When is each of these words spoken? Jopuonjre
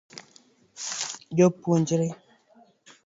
Jopuonjre 1.37 2.07